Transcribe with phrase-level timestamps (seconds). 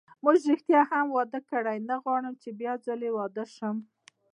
[0.23, 3.75] موږ ریښتیا هم واده کړی، نه غواړم چې بیا ځلي واده شم.